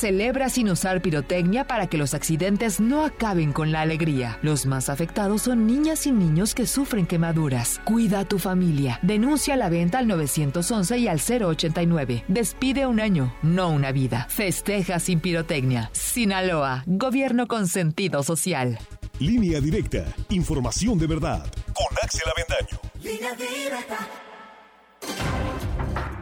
[0.00, 4.38] Celebra sin usar pirotecnia para que los accidentes no acaben con la alegría.
[4.40, 7.82] Los más afectados son niñas y niños que sufren quemaduras.
[7.84, 8.98] Cuida a tu familia.
[9.02, 12.24] Denuncia la venta al 911 y al 089.
[12.28, 14.26] Despide un año, no una vida.
[14.30, 15.90] Festeja sin pirotecnia.
[15.92, 18.78] Sinaloa, gobierno con sentido social.
[19.18, 20.06] Línea directa.
[20.30, 21.44] Información de verdad.
[21.74, 22.80] Con Axel Avendaño.
[23.02, 24.29] Línea directa.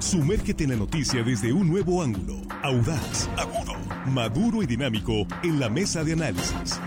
[0.00, 3.74] Sumérgete en la noticia desde un nuevo ángulo, audaz, agudo,
[4.06, 6.80] maduro y dinámico en la mesa de análisis.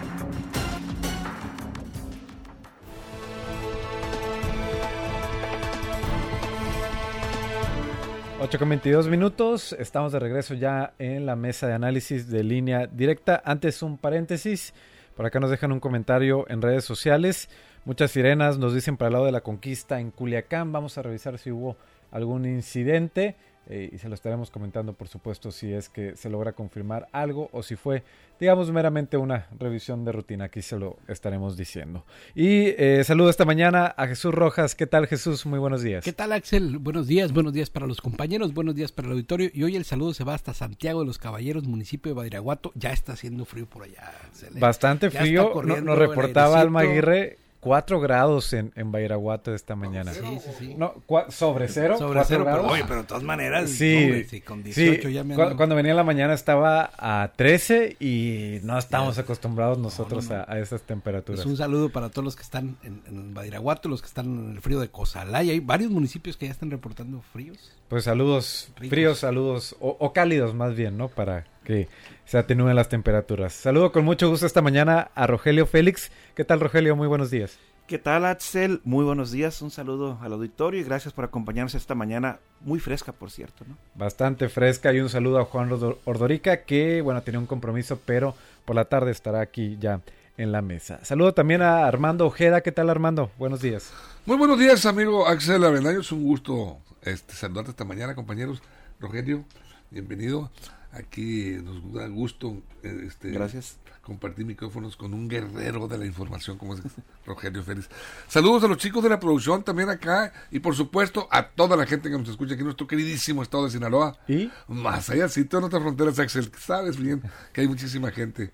[8.39, 12.87] Ocho con 22 minutos, estamos de regreso ya en la mesa de análisis de línea
[12.87, 13.41] directa.
[13.43, 14.73] Antes un paréntesis,
[15.17, 17.49] por acá nos dejan un comentario en redes sociales.
[17.83, 20.71] Muchas sirenas nos dicen para el lado de la conquista en Culiacán.
[20.71, 21.75] Vamos a revisar si hubo
[22.11, 23.35] algún incidente
[23.69, 27.49] eh, y se lo estaremos comentando por supuesto si es que se logra confirmar algo
[27.53, 28.03] o si fue
[28.39, 32.03] digamos meramente una revisión de rutina aquí se lo estaremos diciendo.
[32.33, 34.75] Y eh, saludo esta mañana a Jesús Rojas.
[34.75, 35.45] ¿qué tal Jesús?
[35.45, 36.03] muy buenos días.
[36.03, 36.79] ¿qué tal Axel?
[36.79, 39.49] buenos días buenos días para los compañeros buenos días para el auditorio.
[39.53, 42.71] Y hoy el saludo se va hasta Santiago de los Caballeros municipio de Badiraguato.
[42.75, 44.11] Ya está haciendo frío por allá
[44.59, 45.61] bastante frío.
[45.63, 50.13] Nos reportaba Alma Aguirre 4 grados en, en Bairaguato esta mañana.
[50.13, 50.75] Sí, sí, sí.
[50.75, 50.95] No,
[51.29, 51.95] sobre cero.
[51.97, 55.75] Sobre cero, pero, oye, pero de todas maneras, sí, sí con 18 ya me Cuando
[55.75, 61.41] venía en la mañana estaba a 13 y no estamos acostumbrados nosotros A, esas temperaturas.
[61.41, 64.51] Pues un saludo para todos los que están en, en Badiraguato, los que están en
[64.53, 65.43] el frío de Cozalá.
[65.43, 67.71] Y hay varios municipios que ya están reportando fríos.
[67.91, 71.09] Pues saludos, fríos, saludos, o, o cálidos más bien, ¿no?
[71.09, 71.89] Para que
[72.23, 73.51] se atenúen las temperaturas.
[73.51, 76.09] Saludo con mucho gusto esta mañana a Rogelio Félix.
[76.33, 76.95] ¿Qué tal Rogelio?
[76.95, 77.59] Muy buenos días.
[77.87, 78.79] ¿Qué tal Axel?
[78.85, 79.61] Muy buenos días.
[79.61, 82.39] Un saludo al auditorio y gracias por acompañarnos esta mañana.
[82.61, 83.65] Muy fresca, por cierto.
[83.67, 83.75] ¿no?
[83.93, 85.69] Bastante fresca y un saludo a Juan
[86.05, 89.99] Ordorica que, bueno, tenía un compromiso, pero por la tarde estará aquí ya
[90.37, 91.03] en la mesa.
[91.03, 92.61] Saludo también a Armando Ojeda.
[92.61, 93.31] ¿Qué tal Armando?
[93.37, 93.91] Buenos días.
[94.25, 95.99] Muy buenos días, amigo Axel Avendaño.
[95.99, 98.61] Es un gusto este, saludarte esta mañana, compañeros.
[98.99, 99.45] Rogelio,
[99.89, 100.51] bienvenido.
[100.91, 103.77] Aquí nos da gusto este, Gracias.
[104.01, 106.81] compartir micrófonos con un guerrero de la información como es
[107.25, 107.89] Rogelio Félix.
[108.27, 111.85] Saludos a los chicos de la producción también acá y por supuesto a toda la
[111.85, 114.17] gente que nos escucha aquí en nuestro queridísimo estado de Sinaloa.
[114.27, 114.51] ¿Y?
[114.67, 116.51] Más allá, sí, todas nuestras fronteras, Axel.
[116.59, 117.21] Sabes bien
[117.53, 118.51] que hay muchísima gente.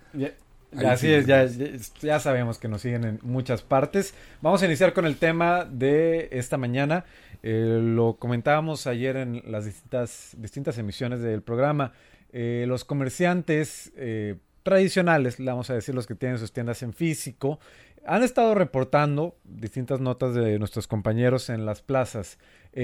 [0.75, 1.47] Así es, ya,
[2.01, 4.13] ya, sabemos que nos siguen en muchas partes.
[4.41, 7.05] Vamos a iniciar con el tema de esta mañana.
[7.43, 11.93] Eh, lo comentábamos ayer en las distintas, distintas emisiones del programa.
[12.33, 17.59] Eh, los comerciantes eh, tradicionales, vamos a decir los que tienen sus tiendas en físico,
[18.05, 22.37] han estado reportando distintas notas de nuestros compañeros en las plazas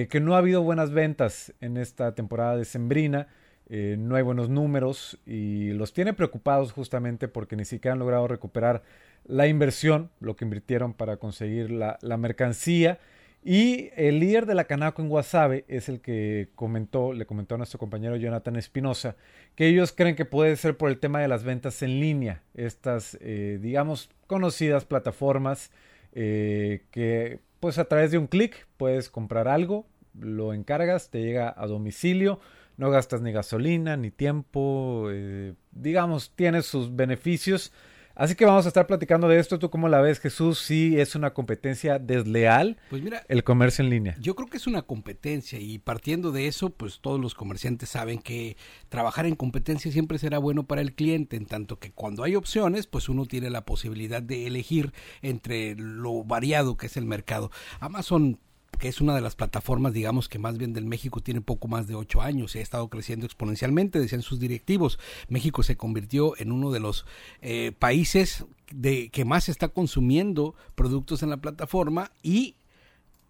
[0.09, 3.27] que no ha habido buenas ventas en esta temporada de Sembrina.
[3.69, 8.81] no hay buenos números y los tiene preocupados justamente porque ni siquiera han logrado recuperar
[9.23, 12.99] la inversión, lo que invirtieron para conseguir la mercancía
[13.43, 17.57] y el líder de la Canaco en Guasave es el que comentó, le comentó a
[17.57, 19.17] nuestro compañero Jonathan Espinosa,
[19.55, 23.17] que ellos creen que puede ser por el tema de las ventas en línea, estas,
[23.21, 25.71] eh, digamos, conocidas plataformas
[26.13, 29.85] eh, que pues a través de un clic puedes comprar algo,
[30.19, 32.39] lo encargas, te llega a domicilio,
[32.77, 37.71] no gastas ni gasolina ni tiempo, eh, digamos, tienes sus beneficios
[38.15, 39.57] Así que vamos a estar platicando de esto.
[39.57, 40.59] ¿Tú cómo la ves, Jesús?
[40.59, 44.15] ¿Sí es una competencia desleal pues mira, el comercio en línea?
[44.19, 48.19] Yo creo que es una competencia y partiendo de eso, pues todos los comerciantes saben
[48.19, 48.55] que
[48.89, 52.85] trabajar en competencia siempre será bueno para el cliente, en tanto que cuando hay opciones,
[52.85, 57.49] pues uno tiene la posibilidad de elegir entre lo variado que es el mercado.
[57.79, 58.39] Amazon
[58.79, 61.87] que es una de las plataformas, digamos, que más bien del México tiene poco más
[61.87, 64.99] de ocho años y ha estado creciendo exponencialmente, decían sus directivos.
[65.29, 67.05] México se convirtió en uno de los
[67.41, 72.55] eh, países de, que más está consumiendo productos en la plataforma y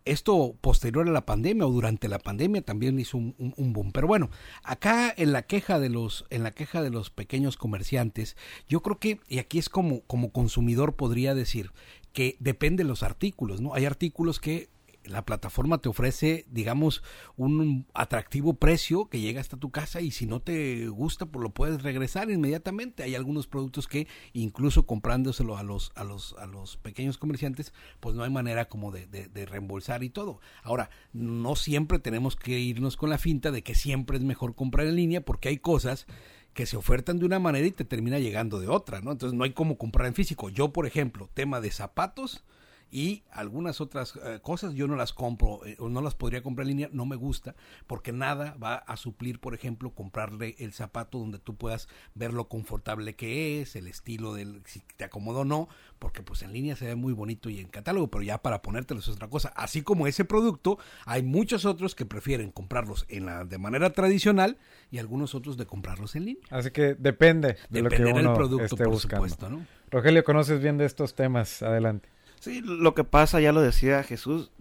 [0.06, 3.91] esto posterior a la pandemia o durante la pandemia también hizo un, boom.
[3.91, 4.29] Pero bueno,
[4.64, 8.35] acá en la queja de los, en la queja de los pequeños comerciantes,
[8.67, 11.72] yo creo que, y aquí es como, como consumidor podría decir,
[12.12, 13.73] que depende de los artículos, ¿no?
[13.73, 14.70] Hay artículos que
[15.05, 17.03] la plataforma te ofrece, digamos,
[17.35, 21.50] un atractivo precio que llega hasta tu casa y si no te gusta, pues lo
[21.50, 23.03] puedes regresar inmediatamente.
[23.03, 28.16] Hay algunos productos que incluso comprándoselo a los, a los, a los pequeños comerciantes, pues
[28.16, 30.40] no hay manera como de, de, reembolsar y todo.
[30.64, 34.88] Ahora, no siempre tenemos que irnos con la finta de que siempre es mejor comprar
[34.88, 36.08] en línea porque hay cosas
[36.53, 39.11] que se ofertan de una manera y te termina llegando de otra, ¿no?
[39.11, 40.50] Entonces no hay como comprar en físico.
[40.50, 42.44] Yo, por ejemplo, tema de zapatos,
[42.93, 46.66] y algunas otras eh, cosas yo no las compro eh, o no las podría comprar
[46.66, 47.55] en línea, no me gusta
[47.87, 52.47] porque nada va a suplir, por ejemplo, comprarle el zapato donde tú puedas ver lo
[52.47, 56.75] confortable que es, el estilo del si te acomoda o no, porque pues en línea
[56.75, 59.51] se ve muy bonito y en catálogo, pero ya para ponértelo es otra cosa.
[59.55, 64.59] Así como ese producto, hay muchos otros que prefieren comprarlos en la de manera tradicional
[64.91, 66.43] y algunos otros de comprarlos en línea.
[66.51, 69.28] Así que depende de lo que uno del producto, esté por buscando.
[69.28, 69.66] supuesto, ¿no?
[69.90, 71.63] Rogelio, conoces bien de estos temas.
[71.63, 72.13] Adelante.
[72.43, 74.51] Sí, lo que pasa, ya lo decía Jesús,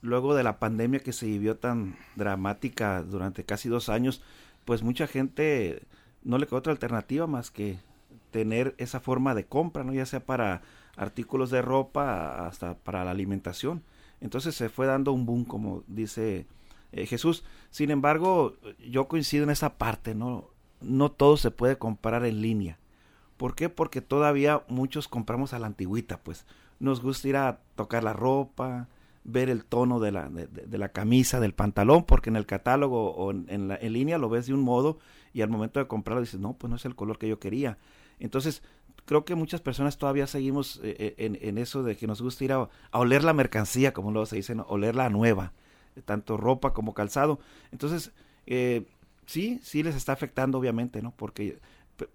[0.00, 4.22] luego de la pandemia que se vivió tan dramática durante casi dos años,
[4.64, 5.82] pues mucha gente
[6.22, 7.80] no le quedó otra alternativa más que
[8.30, 9.92] tener esa forma de compra, ¿no?
[9.92, 10.62] Ya sea para
[10.94, 13.82] artículos de ropa hasta para la alimentación.
[14.20, 16.46] Entonces se fue dando un boom, como dice
[16.92, 17.42] eh, Jesús.
[17.70, 18.54] Sin embargo,
[18.88, 20.50] yo coincido en esa parte, ¿no?
[20.80, 22.78] No todo se puede comprar en línea.
[23.36, 23.68] ¿Por qué?
[23.68, 26.46] Porque todavía muchos compramos a la antigüita, pues.
[26.82, 28.88] Nos gusta ir a tocar la ropa,
[29.24, 33.30] ver el tono de la, de, la camisa, del pantalón, porque en el catálogo o
[33.30, 34.98] en, la, en línea lo ves de un modo
[35.32, 37.78] y al momento de comprarlo dices, no, pues no es el color que yo quería.
[38.18, 38.62] Entonces,
[39.04, 42.52] creo que muchas personas todavía seguimos eh, en, en, eso de que nos gusta ir
[42.52, 44.64] a, a oler la mercancía, como luego se dice, ¿no?
[44.64, 45.52] oler nueva,
[46.04, 47.38] tanto ropa como calzado.
[47.70, 48.12] Entonces,
[48.46, 48.86] eh,
[49.26, 51.12] sí, sí les está afectando, obviamente, ¿no?
[51.16, 51.60] Porque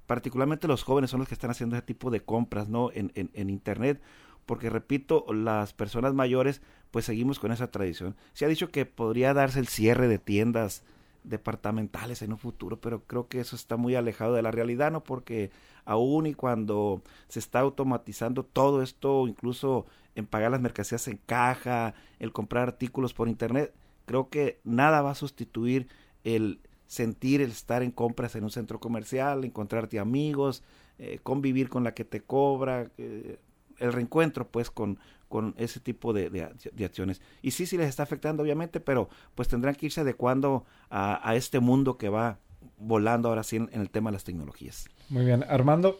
[0.05, 2.91] particularmente los jóvenes son los que están haciendo ese tipo de compras, ¿no?
[2.91, 4.01] En, en, en Internet,
[4.47, 8.15] porque repito, las personas mayores, pues seguimos con esa tradición.
[8.33, 10.83] Se ha dicho que podría darse el cierre de tiendas
[11.23, 15.03] departamentales en un futuro, pero creo que eso está muy alejado de la realidad, ¿no?
[15.03, 15.51] Porque
[15.83, 19.85] aún y cuando se está automatizando todo esto, incluso
[20.15, 23.73] en pagar las mercancías en caja, el comprar artículos por internet,
[24.05, 25.89] creo que nada va a sustituir
[26.23, 30.63] el sentir el estar en compras en un centro comercial, encontrarte amigos,
[30.99, 33.39] eh, convivir con la que te cobra, eh,
[33.79, 37.21] el reencuentro pues con, con ese tipo de, de, de, acciones.
[37.41, 41.35] Y sí, sí les está afectando obviamente, pero pues tendrán que irse adecuando a, a
[41.35, 42.39] este mundo que va
[42.77, 44.87] volando ahora sí en, en, el tema de las tecnologías.
[45.09, 45.99] Muy bien, Armando,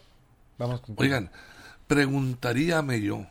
[0.57, 0.95] vamos con...
[0.97, 1.31] Oigan,
[1.87, 3.25] preguntaríame yo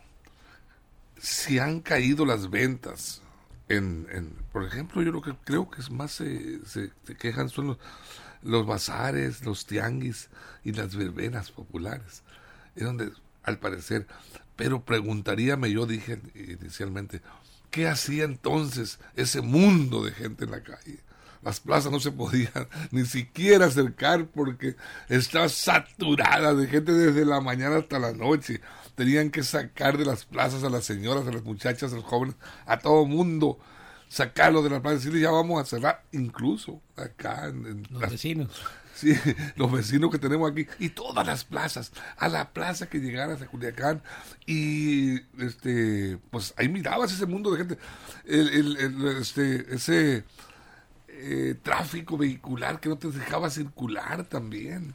[1.18, 3.22] si han caído las ventas
[3.68, 7.48] en, en, por ejemplo, yo lo que creo que es más se, se, se quejan
[7.48, 7.78] son los,
[8.42, 10.28] los, bazares, los tianguis
[10.62, 12.22] y las verbenas populares.
[12.76, 13.10] Es donde,
[13.46, 14.06] al parecer,
[14.56, 17.22] pero preguntaríame, yo dije inicialmente,
[17.70, 21.00] ¿qué hacía entonces ese mundo de gente en la calle?
[21.42, 24.76] Las plazas no se podían ni siquiera acercar porque
[25.08, 28.60] está saturada de gente desde la mañana hasta la noche
[28.96, 32.34] tenían que sacar de las plazas a las señoras, a las muchachas, a los jóvenes,
[32.64, 33.58] a todo mundo,
[34.08, 38.00] sacarlo de las plazas y decirle ya vamos a cerrar, incluso acá en, en los
[38.00, 38.62] las, vecinos.
[38.96, 39.14] Sí,
[39.56, 43.46] los vecinos que tenemos aquí y todas las plazas, a la plaza que llegaras a
[43.46, 44.02] Culiacán
[44.46, 47.78] y este pues ahí mirabas ese mundo de gente,
[48.24, 50.24] el, el, el este ese
[51.08, 54.94] eh, tráfico vehicular que no te dejaba circular también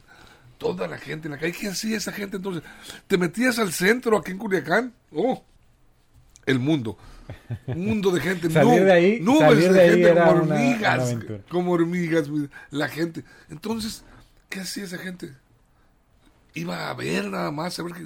[0.58, 1.52] toda la gente en la calle.
[1.52, 2.62] ¿Qué hacía esa gente entonces?
[3.06, 4.94] ¿Te metías al centro aquí en Culiacán?
[5.12, 5.44] ¡Oh!
[6.46, 6.96] El mundo.
[7.66, 8.50] Un mundo de gente.
[8.50, 11.12] salir no, de ahí, salir de, de gente era como hormigas.
[11.12, 12.28] una como hormigas,
[12.70, 13.24] la gente.
[13.48, 14.04] Entonces,
[14.48, 15.32] ¿qué hacía esa gente?
[16.54, 18.02] Iba a ver nada más, a, ver que-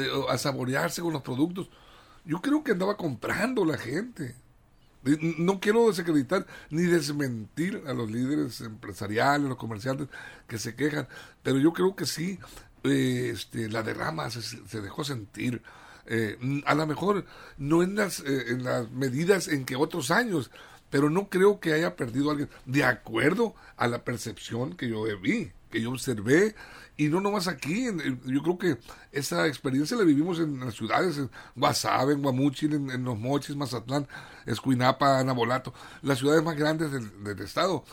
[0.00, 1.68] eh, a saborearse con los productos.
[2.24, 4.34] Yo creo que andaba comprando la gente.
[5.20, 10.08] No quiero desacreditar ni desmentir a los líderes empresariales, los comerciantes
[10.46, 11.08] que se quejan,
[11.42, 12.38] pero yo creo que sí,
[12.84, 15.62] eh, este, la derrama se, se dejó sentir.
[16.12, 16.36] Eh,
[16.66, 17.24] a lo mejor
[17.56, 20.50] no en las, eh, en las medidas en que otros años,
[20.90, 25.52] pero no creo que haya perdido alguien de acuerdo a la percepción que yo vi,
[25.70, 26.56] que yo observé,
[26.96, 27.86] y no nomás aquí,
[28.26, 28.76] yo creo que
[29.12, 34.08] esa experiencia la vivimos en las ciudades, en Guasave, en Guamuchil, en, Los Mochis, Mazatlán,
[34.46, 37.84] Escuinapa, Nabolato, las ciudades más grandes del, del estado.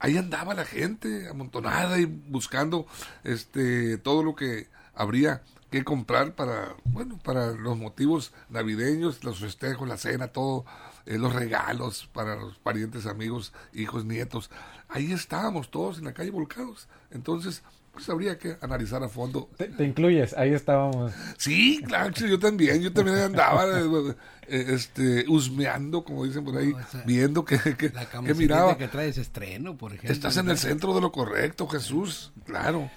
[0.00, 2.86] Ahí andaba la gente amontonada y buscando
[3.22, 9.88] este todo lo que habría que comprar para, bueno, para los motivos navideños, los festejos,
[9.88, 10.64] la cena, todo,
[11.06, 14.50] eh, los regalos para los parientes, amigos, hijos, nietos.
[14.88, 16.88] Ahí estábamos todos en la calle volcados.
[17.10, 17.62] Entonces,
[17.92, 19.48] pues habría que analizar a fondo.
[19.56, 21.12] Te, te incluyes, ahí estábamos.
[21.38, 24.14] Sí, claro, yo también, yo también andaba eh,
[24.46, 28.76] eh, este husmeando, como dicen por ahí, No, esa- viendo que, que, La que miraba.
[28.78, 30.12] que traes estreno, por ejemplo.
[30.12, 32.90] Estás en el centro de lo correcto, Jesús, claro.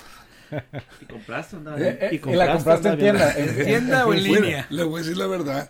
[1.02, 1.58] ¿Y compraste?
[1.58, 3.32] No, Eh, eh, y la compraste en tienda.
[3.38, 4.68] ¿En tienda o en Bueno, línea?
[4.70, 5.70] le voy a decir la verdad.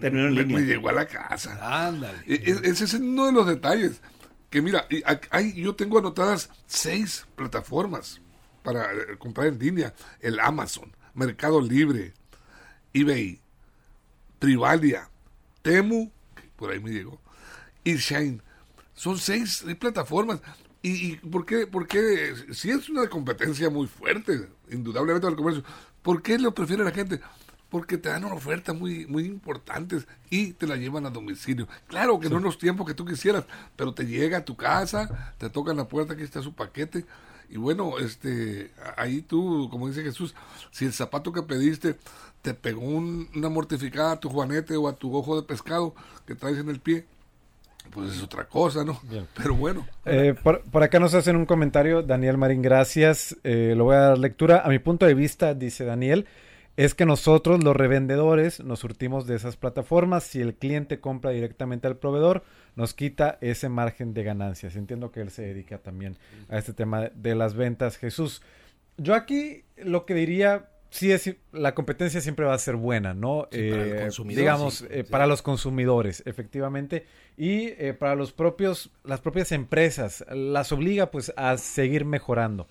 [0.00, 0.58] Terminó en me, línea.
[0.58, 1.86] me llegó a la casa.
[1.86, 2.18] Ándale.
[2.26, 4.00] E- e- Ese es uno de los detalles.
[4.50, 8.20] Que mira, y hay, yo tengo anotadas seis plataformas
[8.64, 9.94] para eh, comprar en línea.
[10.20, 12.14] El Amazon, Mercado Libre,
[12.92, 13.40] eBay,
[14.40, 15.08] Privalia,
[15.62, 16.10] Temu,
[16.56, 17.20] por ahí me llegó,
[17.84, 18.40] y Shine.
[18.94, 20.40] Son seis plataformas.
[20.82, 21.66] ¿Y, y por qué?
[21.66, 25.64] Porque si es una competencia muy fuerte, indudablemente del comercio,
[26.02, 27.20] ¿por qué lo prefiere la gente?
[27.68, 31.68] Porque te dan una oferta muy, muy importantes y te la llevan a domicilio.
[31.86, 33.44] Claro que no en los tiempos que tú quisieras,
[33.76, 37.04] pero te llega a tu casa, te tocan la puerta, aquí está su paquete.
[37.48, 40.34] Y bueno, este, ahí tú, como dice Jesús,
[40.70, 41.96] si el zapato que pediste
[42.42, 45.94] te pegó una mortificada a tu juanete o a tu ojo de pescado
[46.26, 47.06] que traes en el pie,
[47.90, 49.00] pues es otra cosa, ¿no?
[49.34, 49.86] Pero bueno.
[50.04, 53.36] Eh, por, acá nos hacen un comentario, Daniel Marín, gracias.
[53.44, 54.62] Eh, lo voy a dar lectura.
[54.64, 56.26] A mi punto de vista, dice Daniel,
[56.76, 60.24] es que nosotros, los revendedores, nos surtimos de esas plataformas.
[60.24, 62.44] Si el cliente compra directamente al proveedor,
[62.76, 64.76] nos quita ese margen de ganancias.
[64.76, 66.16] Entiendo que él se dedica también
[66.48, 67.96] a este tema de las ventas.
[67.98, 68.42] Jesús,
[68.96, 73.48] yo aquí lo que diría, sí es la competencia siempre va a ser buena, ¿no?
[73.50, 77.06] Eh, digamos, eh, para los consumidores, efectivamente,
[77.40, 82.68] y eh, para los propios, las propias empresas, las obliga pues a seguir mejorando.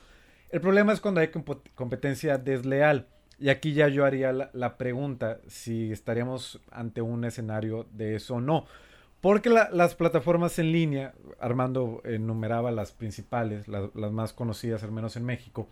[0.52, 1.32] El problema es cuando hay
[1.74, 3.08] competencia desleal.
[3.40, 8.42] Y aquí ya yo haría la, pregunta si estaríamos ante un escenario de eso o
[8.42, 8.68] no.
[9.22, 15.26] Porque las plataformas en línea, Armando enumeraba las principales, las más conocidas al menos en
[15.26, 15.68] México,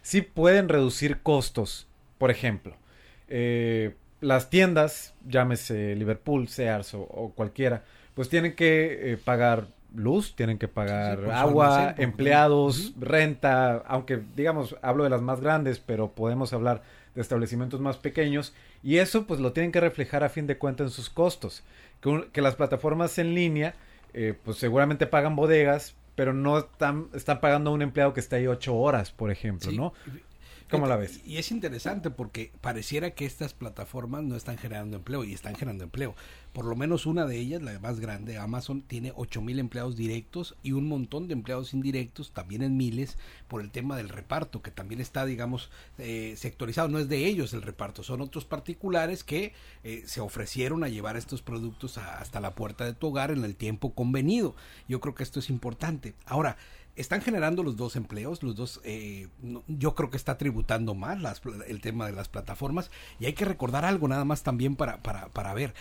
[0.00, 1.86] sí pueden reducir costos.
[2.16, 2.76] Por ejemplo,
[3.28, 7.84] eh, las tiendas, llámese Liverpool, Sears o, cualquiera,
[8.18, 15.04] pues tienen que eh, pagar luz, tienen que pagar agua, empleados, renta, aunque digamos, hablo
[15.04, 16.82] de las más grandes, pero podemos hablar
[17.14, 20.88] de establecimientos más pequeños, y eso pues lo tienen que reflejar a fin de cuentas
[20.88, 21.62] en sus costos.
[22.32, 23.76] Que, las plataformas en línea,
[24.14, 28.34] eh, pues seguramente pagan bodegas, pero no están, están pagando a un empleado que está
[28.34, 29.92] ahí ocho horas, por ejemplo, ¿no?
[30.70, 31.20] ¿Cómo la ves?
[31.24, 35.84] Y es interesante porque pareciera que estas plataformas no están generando empleo y están generando
[35.84, 36.14] empleo.
[36.52, 40.56] Por lo menos una de ellas, la más grande, Amazon, tiene 8 mil empleados directos
[40.62, 43.16] y un montón de empleados indirectos, también en miles,
[43.48, 46.88] por el tema del reparto, que también está, digamos, eh, sectorizado.
[46.88, 51.16] No es de ellos el reparto, son otros particulares que eh, se ofrecieron a llevar
[51.16, 54.54] estos productos hasta la puerta de tu hogar en el tiempo convenido.
[54.86, 56.14] Yo creo que esto es importante.
[56.26, 56.58] Ahora,
[56.98, 59.28] están generando los dos empleos, los dos, eh,
[59.68, 62.90] yo creo que está tributando más las, el tema de las plataformas
[63.20, 65.74] y hay que recordar algo nada más también para, para, para ver.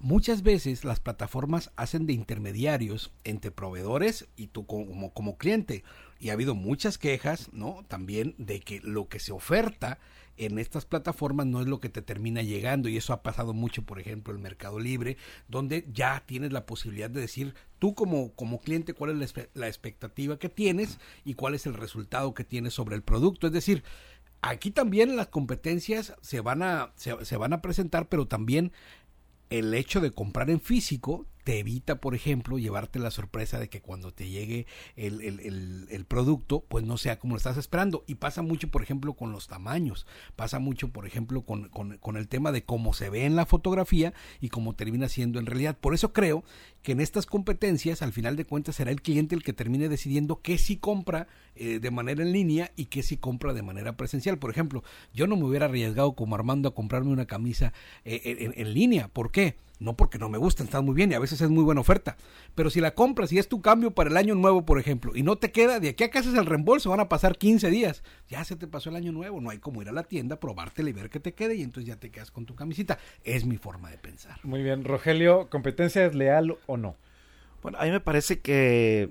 [0.00, 5.82] Muchas veces las plataformas hacen de intermediarios entre proveedores y tú como, como cliente.
[6.20, 7.84] Y ha habido muchas quejas, ¿no?
[7.88, 9.98] También de que lo que se oferta
[10.38, 13.82] en estas plataformas no es lo que te termina llegando y eso ha pasado mucho,
[13.82, 15.16] por ejemplo, en Mercado Libre,
[15.48, 20.38] donde ya tienes la posibilidad de decir tú como, como cliente cuál es la, expectativa
[20.38, 23.48] que tienes y cuál es el resultado que tienes sobre el producto.
[23.48, 23.82] Es decir,
[24.40, 28.72] aquí también las competencias se van a, se van a presentar, pero también
[29.50, 33.80] el hecho de comprar en físico te evita, por ejemplo, llevarte la sorpresa de que
[33.80, 38.04] cuando te llegue el, el, producto, pues no sea como lo estás esperando.
[38.06, 40.06] Y pasa mucho, por ejemplo, con los tamaños.
[40.36, 44.12] Pasa mucho, por ejemplo, con, con, el tema de cómo se ve en la fotografía
[44.42, 45.78] y cómo termina siendo en realidad.
[45.80, 46.44] Por eso creo
[46.82, 50.42] que en estas competencias, al final de cuentas, será el cliente el que termine decidiendo
[50.42, 54.38] qué sí compra eh, de manera en línea y qué sí compra de manera presencial.
[54.38, 57.72] Por ejemplo, yo no me hubiera arriesgado como Armando a comprarme una camisa
[58.04, 59.08] eh, en línea.
[59.08, 59.56] ¿Por qué?
[59.80, 62.16] No porque no me gusten, están muy bien y a veces es muy buena oferta.
[62.54, 65.22] Pero si la compras y es tu cambio para el año nuevo, por ejemplo, y
[65.22, 68.02] no te queda, de aquí a que haces el reembolso van a pasar 15 días.
[68.28, 70.90] Ya se te pasó el año nuevo, no hay como ir a la tienda, probártela
[70.90, 72.98] y ver que te quede y entonces ya te quedas con tu camisita.
[73.22, 74.38] Es mi forma de pensar.
[74.42, 76.96] Muy bien, Rogelio, ¿competencia es leal o no?
[77.62, 79.10] Bueno, a mí me parece que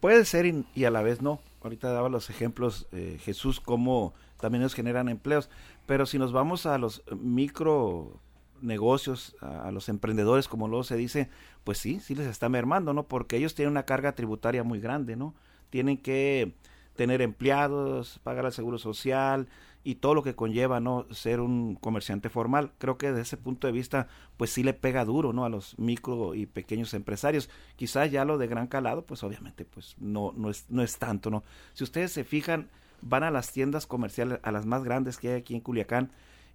[0.00, 1.40] puede ser y, a la vez no.
[1.62, 5.50] Ahorita daba los ejemplos, eh, Jesús, cómo también nos generan empleos.
[5.86, 8.20] Pero si nos vamos a los micro
[8.62, 11.28] negocios, a, los emprendedores, como luego se dice,
[11.64, 13.04] pues sí, sí les está mermando, ¿no?
[13.04, 15.34] Porque ellos tienen una carga tributaria muy grande, ¿no?
[15.70, 16.54] Tienen que
[16.96, 19.48] tener empleados, pagar el seguro social
[19.84, 21.06] y todo lo que conlleva, ¿no?
[21.10, 22.72] Ser un comerciante formal.
[22.78, 25.44] Creo que desde ese punto de vista, pues sí le pega duro, ¿no?
[25.44, 27.48] A los micro y pequeños empresarios.
[27.76, 31.30] Quizás ya lo de gran calado, pues obviamente, pues no, no, es, no es tanto,
[31.30, 31.44] ¿no?
[31.74, 32.68] Si ustedes se fijan,
[33.00, 36.10] van a las tiendas comerciales, a las más grandes que hay aquí en Culiacán,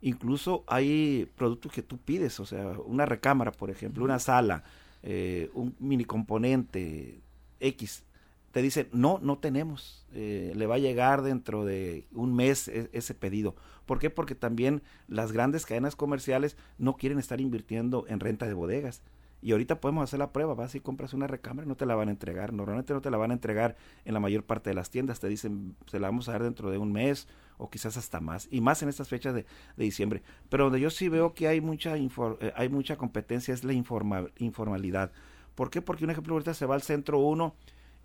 [0.05, 4.65] Incluso hay productos que tú pides, o sea, una recámara, por ejemplo, una sala,
[5.01, 7.21] eh, un mini componente
[7.61, 8.03] X.
[8.51, 10.05] Te dicen, no, no tenemos.
[10.11, 13.55] Eh, le va a llegar dentro de un mes e, ese pedido.
[13.85, 14.09] ¿Por qué?
[14.09, 19.03] Porque también las grandes cadenas comerciales no quieren estar invirtiendo en renta de bodegas.
[19.41, 21.95] Y ahorita podemos hacer la prueba, vas y compras una recámara y no te la
[21.95, 22.51] van a entregar.
[22.51, 25.29] Normalmente no te la van a entregar en la mayor parte de las tiendas, te
[25.29, 28.61] dicen, se la vamos a dar dentro de un mes o quizás hasta más, y
[28.61, 29.45] más en estas fechas de,
[29.77, 30.21] diciembre.
[30.49, 35.11] Pero donde yo sí veo que hay mucha, eh, hay mucha competencia es la informalidad.
[35.55, 35.81] ¿Por qué?
[35.81, 37.55] Porque un ejemplo ahorita se va al centro uno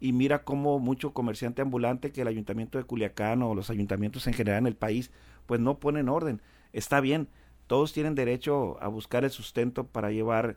[0.01, 4.35] y mira cómo mucho comerciante ambulante que el ayuntamiento de Culiacán o los ayuntamientos en
[4.35, 5.11] general en el país
[5.47, 6.43] pues no ponen orden.
[6.73, 7.29] Está bien,
[7.67, 10.57] todos tienen derecho a buscar el sustento para llevar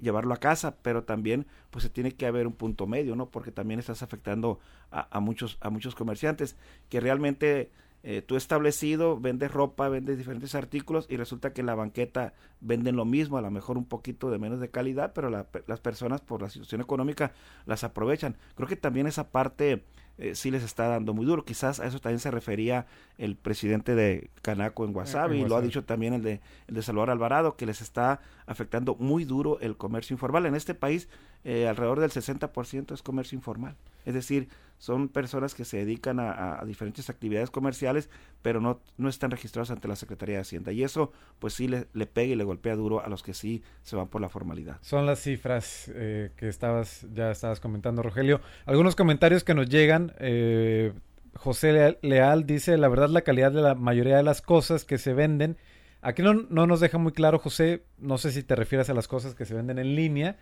[0.00, 3.26] llevarlo a casa, pero también pues se tiene que haber un punto medio, ¿no?
[3.28, 4.58] Porque también estás afectando
[4.90, 6.56] a muchos a muchos comerciantes
[6.88, 7.70] que realmente
[8.02, 12.96] eh, tú establecido vendes ropa, vendes diferentes artículos y resulta que en la banqueta venden
[12.96, 16.42] lo mismo, a lo mejor un poquito de menos de calidad, pero las personas por
[16.42, 17.32] la situación económica
[17.66, 18.36] las aprovechan.
[18.54, 19.84] Creo que también esa parte
[20.20, 21.44] eh, sí les está dando muy duro.
[21.46, 25.62] Quizás a eso también se refería el presidente de Canaco en Wasabi, y lo ha
[25.62, 29.78] dicho también el de, el de Salvador Alvarado, que les está afectando muy duro el
[29.78, 30.44] comercio informal.
[30.44, 31.08] En este país,
[31.44, 33.76] eh, alrededor del 60% es comercio informal.
[34.04, 34.48] Es decir,
[34.80, 38.08] son personas que se dedican a, diferentes actividades comerciales,
[38.40, 40.72] pero no, no están registrados ante la Secretaría de Hacienda.
[40.72, 43.62] Y eso, pues sí, le, le pega y le golpea duro a los que sí
[43.82, 44.78] se van por la formalidad.
[44.80, 48.40] Son las cifras eh, que estabas ya estabas comentando, Rogelio.
[48.64, 50.14] Algunos comentarios que nos llegan.
[50.18, 50.94] Eh,
[51.34, 55.12] José Leal dice, la verdad, la calidad de la mayoría de las cosas que se
[55.12, 55.58] venden.
[56.00, 59.08] Aquí no, no nos deja muy claro, José, no sé si te refieres a las
[59.08, 60.38] cosas que se venden en línea.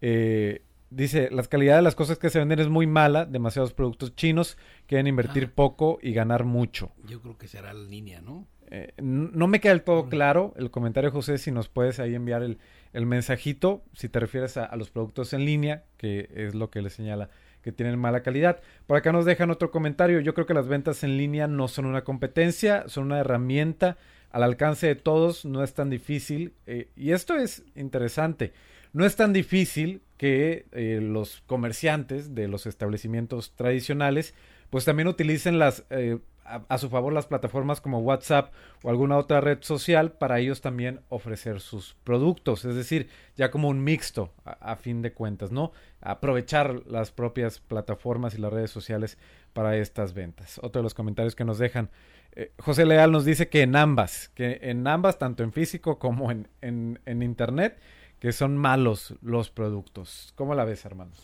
[0.00, 0.62] Eh,
[0.94, 4.56] Dice, la calidad de las cosas que se venden es muy mala, demasiados productos chinos,
[4.86, 6.92] quieren invertir poco y ganar mucho.
[7.04, 8.46] Yo creo que será la línea, ¿no?
[8.70, 12.42] Eh, no me queda del todo claro el comentario, José, si nos puedes ahí enviar
[12.42, 12.58] el,
[12.92, 16.90] el mensajito, si te refieres a, los productos en línea, que es lo que le
[16.90, 17.28] señala
[17.60, 18.60] que tienen mala calidad.
[18.86, 21.86] Por acá nos dejan otro comentario, yo creo que las ventas en línea no son
[21.86, 23.96] una competencia, son una herramienta
[24.30, 26.54] al alcance de todos, no es tan difícil.
[26.66, 28.52] Eh, y esto es interesante.
[28.94, 34.34] No es tan difícil que eh, los comerciantes de los establecimientos tradicionales
[34.70, 39.40] pues también utilicen las eh, a, su favor las plataformas como WhatsApp o alguna otra
[39.40, 44.76] red social para ellos también ofrecer sus productos, es decir, ya como un mixto a,
[44.76, 45.72] fin de cuentas, ¿no?
[46.00, 49.18] Aprovechar las propias plataformas y las redes sociales
[49.52, 50.58] para estas ventas.
[50.62, 51.90] Otro de los comentarios que nos dejan.
[52.32, 56.30] Eh, José Leal nos dice que en ambas, que en ambas, tanto en físico como
[56.30, 57.78] en, en, en internet,
[58.24, 60.32] que son malos los productos.
[60.34, 61.14] ¿Cómo la ves, Armando?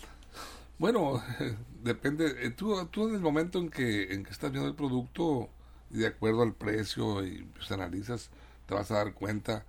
[0.78, 1.22] Bueno,
[1.82, 2.44] depende.
[2.44, 5.48] Eh, tú, tú en el momento en que, en que estás viendo el producto
[5.90, 8.28] y de acuerdo al precio y pues, analizas,
[8.66, 9.64] te vas a dar cuenta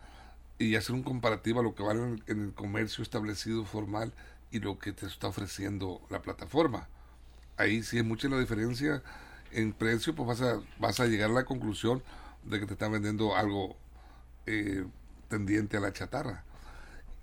[0.60, 4.12] y hacer un comparativo a lo que vale en, el comercio establecido formal
[4.52, 6.90] y lo que te está ofreciendo la plataforma.
[7.56, 9.04] Ahí sí hay mucha la diferencia
[9.54, 12.04] en precio, pues vas a, vas a llegar a la conclusión
[12.44, 13.78] de que te están vendiendo algo
[14.48, 14.86] eh,
[15.30, 16.44] tendiente a la chatarra.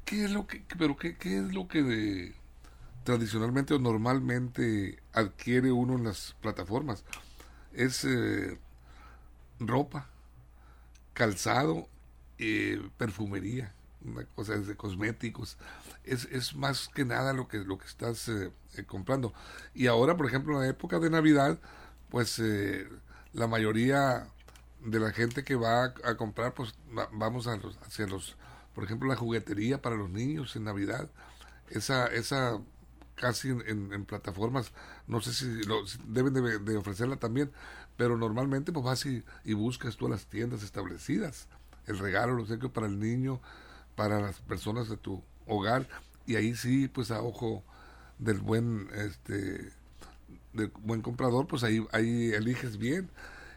[0.09, 2.33] ¿Qué es lo que, pero qué, es lo que
[3.05, 7.05] tradicionalmente o normalmente adquiere uno en las plataformas?
[7.75, 8.59] Es eh,
[9.61, 10.09] ropa,
[11.13, 11.91] calzado,
[12.39, 15.59] eh, perfumería, una cosa de cosméticos.
[16.05, 18.51] Es, es, más que nada lo que, lo que estás eh,
[18.87, 19.35] comprando.
[19.75, 21.59] Y ahora, por ejemplo, en la época de Navidad,
[22.09, 22.41] pues
[23.35, 24.27] la mayoría
[24.83, 26.75] de la gente que va a, comprar, pues
[27.13, 28.39] vamos a hacia los
[28.79, 31.11] por ejemplo, la juguetería para los niños en Navidad,
[31.69, 32.61] esa, esa
[33.17, 34.71] casi en, plataformas,
[35.09, 37.51] no sé si, lo, deben de, ofrecerla también,
[37.97, 41.49] pero normalmente pues vas y, buscas tú las tiendas establecidas,
[41.89, 43.41] el regalo, los obsequio para el niño,
[43.97, 45.89] para las personas de tu hogar,
[46.25, 47.65] y ahí sí, pues a ojo
[48.21, 49.73] del buen, este,
[50.53, 53.11] del buen comprador, pues ahí, ahí eliges bien.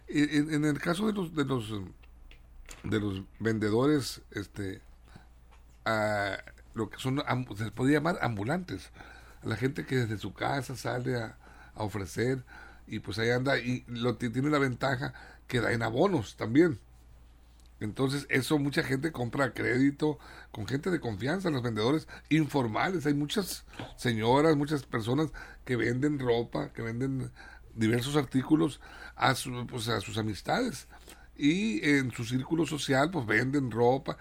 [0.07, 1.71] En, en el caso de los, de los,
[2.83, 4.81] de los vendedores, este,
[5.85, 6.37] a
[6.73, 7.23] lo que son,
[7.57, 8.89] se podría llamar ambulantes,
[9.43, 11.37] la gente que desde su casa sale a,
[11.75, 12.43] ofrecer
[12.85, 15.13] y pues ahí anda y lo tiene la ventaja
[15.47, 16.79] que da en abonos también.
[17.79, 20.19] Entonces, eso mucha gente compra crédito
[20.51, 23.07] con gente de confianza, los vendedores informales.
[23.07, 23.65] Hay muchas
[23.95, 25.31] señoras, muchas personas
[25.65, 27.31] que venden ropa, que venden
[27.73, 28.81] diversos artículos
[29.15, 29.33] a,
[29.67, 30.87] pues, a sus amistades.
[31.35, 34.17] Y en su círculo social, pues venden ropa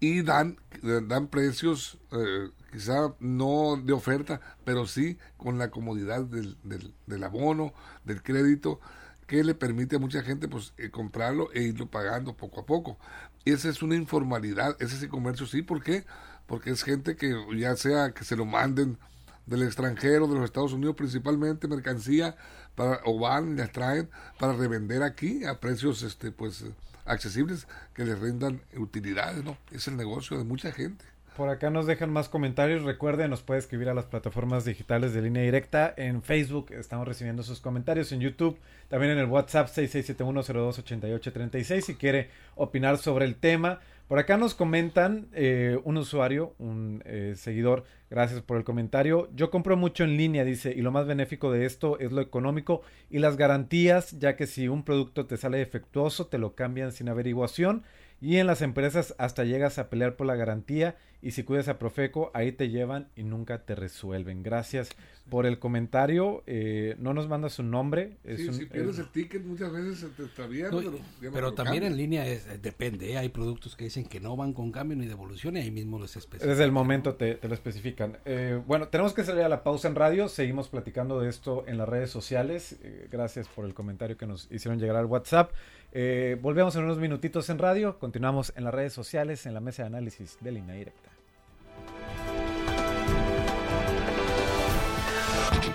[0.00, 6.56] y dan, dan precios eh, quizá no de oferta, pero sí con la comodidad del,
[6.64, 7.72] del, abono,
[8.04, 8.80] del crédito,
[9.26, 12.98] que le permite a mucha gente pues eh, comprarlo e irlo pagando poco a poco.
[13.44, 16.04] Y esa es una informalidad, ese es el comercio, sí, ¿por qué?
[16.46, 18.98] Porque es gente que ya sea que se lo manden
[19.46, 22.36] del extranjero, de los Estados Unidos principalmente, mercancía,
[22.74, 26.64] para, o van las traen para revender aquí a precios este pues
[27.04, 29.56] accesibles que les rindan utilidades, ¿no?
[29.72, 31.04] Es el negocio de mucha gente.
[31.36, 32.84] Por acá nos dejan más comentarios.
[32.84, 35.92] Recuerden, nos puede escribir a las plataformas digitales de línea directa.
[35.96, 38.12] En Facebook estamos recibiendo sus comentarios.
[38.12, 38.56] En YouTube,
[38.88, 43.80] también en el WhatsApp 6671028836 si quiere opinar sobre el tema.
[44.08, 49.30] Por acá nos comentan eh, un usuario, un eh, seguidor, gracias por el comentario.
[49.34, 52.82] Yo compro mucho en línea, dice, y lo más benéfico de esto es lo económico
[53.08, 57.08] y las garantías, ya que si un producto te sale defectuoso, te lo cambian sin
[57.08, 57.82] averiguación
[58.20, 61.78] y en las empresas hasta llegas a pelear por la garantía y si cuidas a
[61.78, 64.42] Profeco, ahí te llevan y nunca te resuelven.
[64.42, 64.90] Gracias
[65.30, 66.42] por el comentario.
[66.46, 68.18] Eh, no nos manda su nombre.
[68.36, 70.22] Sí, si pierdes el ticket muchas veces se te.
[70.22, 73.12] No, pero, ya no pero también en línea es, eh, depende.
[73.12, 73.16] ¿eh?
[73.16, 76.14] Hay productos que dicen que no van con cambio ni devolución y ahí mismo los
[76.14, 76.50] especifican.
[76.50, 78.18] Desde el momento te, te lo especifican.
[78.26, 80.28] Eh, bueno, tenemos que salir a la pausa en radio.
[80.28, 82.76] Seguimos platicando de esto en las redes sociales.
[82.82, 85.52] Eh, gracias por el comentario que nos hicieron llegar al WhatsApp.
[85.96, 87.98] Eh, volvemos en unos minutitos en radio.
[87.98, 91.13] Continuamos en las redes sociales, en la mesa de análisis de línea directa.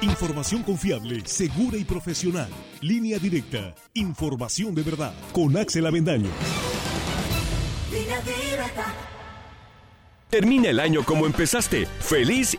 [0.02, 2.50] Información confiable, segura y profesional.
[2.80, 3.76] Línea directa.
[3.94, 5.14] Información de verdad.
[5.34, 6.30] Con Axel Avendaño.
[10.30, 12.58] Termina el año como empezaste, feliz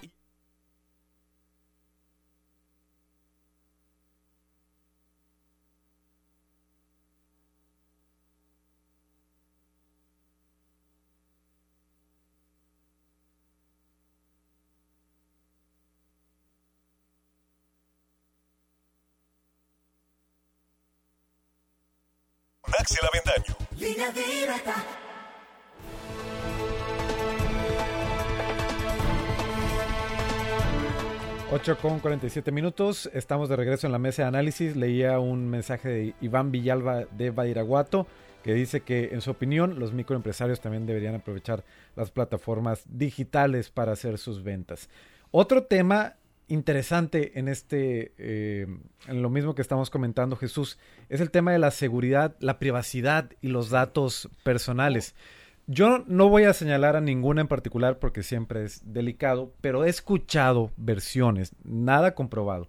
[22.80, 23.56] Axel Avendaño.
[23.78, 24.74] Línea directa.
[31.52, 34.76] Ocho con 47 minutos, estamos de regreso en la mesa de análisis.
[34.76, 38.06] Leía un mensaje de Iván Villalba de Badiraguato
[38.42, 41.64] que dice que en su opinión los microempresarios también deberían aprovechar
[41.96, 44.88] las plataformas digitales para hacer sus ventas.
[45.32, 46.16] Otro tema
[46.50, 48.66] interesante en este, eh,
[49.06, 53.30] en lo mismo que estamos comentando Jesús, es el tema de la seguridad, la privacidad
[53.40, 55.14] y los datos personales.
[55.66, 59.88] Yo no voy a señalar a ninguna en particular porque siempre es delicado, pero he
[59.88, 62.68] escuchado versiones, nada comprobado,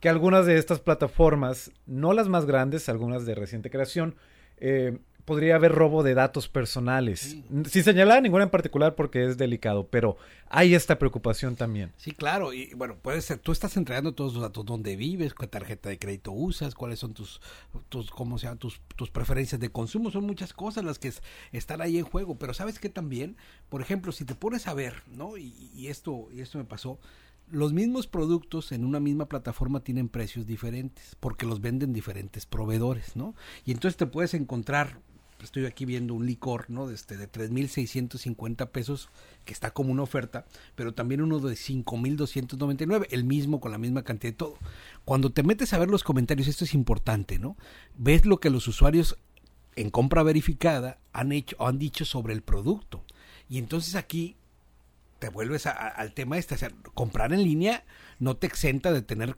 [0.00, 4.16] que algunas de estas plataformas, no las más grandes, algunas de reciente creación,
[4.58, 7.36] eh, podría haber robo de datos personales.
[7.68, 10.16] Sin señalar ninguna en particular porque es delicado, pero
[10.48, 11.92] hay esta preocupación también.
[11.96, 15.46] Sí, claro, y bueno, puede ser, tú estás entregando todos los datos, dónde vives, qué
[15.46, 17.40] tarjeta de crédito usas, cuáles son tus,
[17.88, 21.22] tus cómo se llaman, tus, tus preferencias de consumo, son muchas cosas las que es-
[21.52, 23.36] están ahí en juego, pero sabes que también,
[23.68, 25.36] por ejemplo, si te pones a ver, ¿no?
[25.38, 26.98] Y, y esto, y esto me pasó,
[27.50, 33.16] los mismos productos en una misma plataforma tienen precios diferentes, porque los venden diferentes proveedores,
[33.16, 33.34] ¿no?
[33.66, 34.98] Y entonces te puedes encontrar
[35.44, 36.86] estoy aquí viendo un licor, ¿no?
[36.86, 39.08] De, este, de 3.650 pesos,
[39.44, 44.02] que está como una oferta, pero también uno de 5.299, el mismo con la misma
[44.02, 44.58] cantidad de todo.
[45.04, 47.56] Cuando te metes a ver los comentarios, esto es importante, ¿no?
[47.96, 49.16] Ves lo que los usuarios
[49.76, 53.04] en compra verificada han hecho han dicho sobre el producto.
[53.48, 54.36] Y entonces aquí
[55.18, 57.84] te vuelves al tema este, o sea, comprar en línea
[58.18, 59.36] no te exenta de tener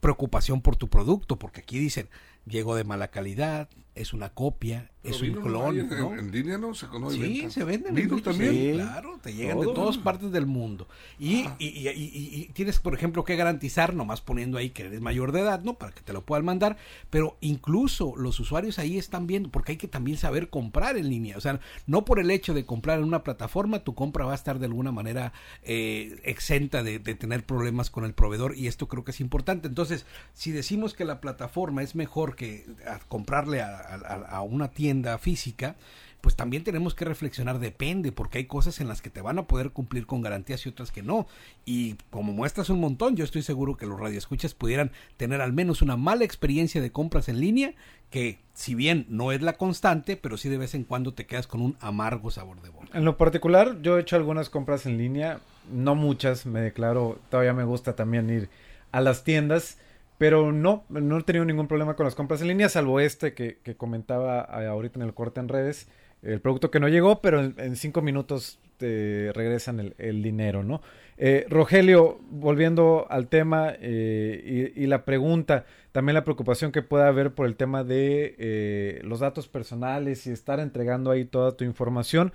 [0.00, 2.08] preocupación por tu producto, porque aquí dicen,
[2.46, 6.14] llegó de mala calidad, es una copia, es un clon, en, ¿no?
[6.16, 7.16] en línea no se conoce.
[7.16, 7.94] Sí, se venden.
[7.94, 8.52] Vino en también.
[8.52, 10.86] Sí, claro, te llegan de todas partes del mundo.
[11.18, 14.84] Y, y, y- y- y- y tienes, por ejemplo, que garantizar, nomás poniendo ahí que
[14.84, 15.74] eres mayor de edad, ¿no?
[15.74, 16.76] Para que te lo puedan mandar.
[17.10, 21.36] Pero incluso los usuarios ahí están viendo, porque hay que también saber comprar en línea.
[21.36, 24.36] O sea, no por el hecho de comprar en una plataforma, tu compra va a
[24.36, 25.32] estar de alguna manera
[25.64, 28.56] eh, exenta de, de tener problemas con el proveedor.
[28.56, 29.68] Y esto creo que es importante.
[29.68, 34.68] Entonces, si decimos que la plataforma es mejor que a comprarle a, a- a una
[34.70, 35.76] tienda física,
[36.20, 39.48] pues también tenemos que reflexionar, depende, porque hay cosas en las que te van a
[39.48, 41.26] poder cumplir con garantías y otras que no.
[41.64, 45.82] Y como muestras un montón, yo estoy seguro que los radioescuchas pudieran tener al menos
[45.82, 47.74] una mala experiencia de compras en línea,
[48.10, 51.48] que si bien no es la constante, pero sí de vez en cuando te quedas
[51.48, 52.86] con un amargo sabor de boca.
[52.94, 55.40] En lo particular, yo he hecho algunas compras en línea,
[55.72, 58.48] no muchas, me declaro, todavía me gusta también ir
[58.92, 59.76] a las tiendas,
[60.22, 63.58] pero no, no he tenido ningún problema con las compras en línea, salvo este que,
[63.64, 65.88] que comentaba eh, ahorita en el corte en redes,
[66.22, 70.80] el producto que no llegó, pero en, cinco minutos te regresan el, el dinero, ¿no?
[71.18, 77.08] Eh, Rogelio, volviendo al tema eh, y, y la pregunta, también la preocupación que pueda
[77.08, 81.64] haber por el tema de eh, los datos personales y estar entregando ahí toda tu
[81.64, 82.32] información.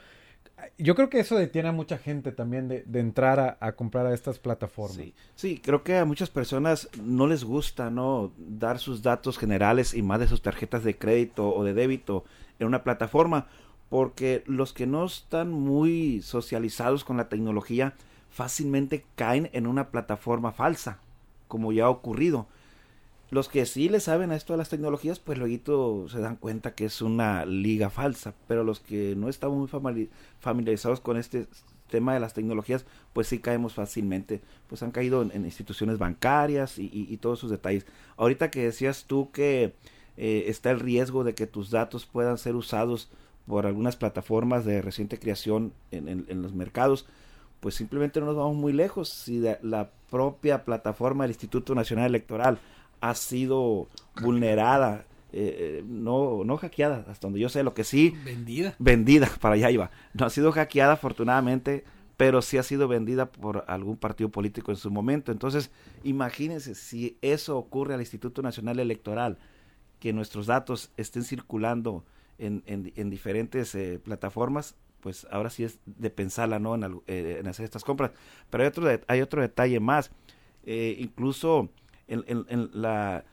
[0.78, 4.14] Yo creo que eso detiene a mucha gente también de, de entrar a, comprar a
[4.14, 4.98] estas plataformas.
[4.98, 9.94] Sí, sí, creo que a muchas personas no les gusta no dar sus datos generales
[9.94, 12.26] y más de sus tarjetas de crédito o de débito
[12.60, 13.48] en una plataforma
[13.90, 17.94] porque los que no están muy socializados con la tecnología
[18.30, 21.00] fácilmente caen en una plataforma falsa,
[21.48, 22.48] como ya ha ocurrido.
[23.30, 26.76] Los que sí le saben a esto de las tecnologías, pues luego se dan cuenta
[26.76, 29.68] que es una liga falsa, pero los que no están muy
[30.40, 31.48] familiarizados con este
[31.90, 37.18] tema de las tecnologías, pues sí caemos fácilmente, pues han caído en, instituciones bancarias y,
[37.18, 37.86] todos sus detalles.
[38.16, 39.74] Ahorita que decías tú que
[40.16, 43.10] eh, está el riesgo de que tus datos puedan ser usados
[43.46, 47.06] por algunas plataformas de reciente creación en, los mercados,
[47.60, 49.10] pues simplemente no nos vamos muy lejos.
[49.10, 52.60] Si la propia plataforma del Instituto Nacional Electoral
[53.02, 53.88] ha sido
[54.22, 58.16] vulnerada, eh, eh, no, no hackeada, hasta donde yo sé, lo que sí...
[58.24, 58.76] Vendida.
[58.80, 59.92] Vendida, para allá iba.
[60.14, 61.84] No ha sido hackeada, afortunadamente,
[62.16, 65.32] pero sí ha sido vendida por algún partido político en su momento.
[65.32, 65.70] Entonces,
[66.04, 69.38] imagínense si eso ocurre al Instituto Nacional Electoral,
[70.00, 72.06] que nuestros datos estén circulando
[72.38, 76.76] en, en, diferentes eh, plataformas, pues ahora sí es de pensarla, ¿no?
[76.76, 78.12] En, eh, en hacer estas compras.
[78.50, 80.12] Pero hay otro, hay otro detalle más.
[80.66, 81.70] Incluso
[82.08, 83.26] en, en, la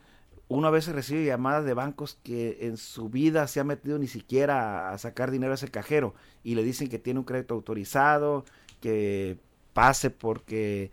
[0.47, 4.07] uno a veces recibe llamadas de bancos que en su vida se ha metido ni
[4.07, 8.45] siquiera a sacar dinero a ese cajero y le dicen que tiene un crédito autorizado,
[8.79, 9.37] que
[9.73, 10.91] pase porque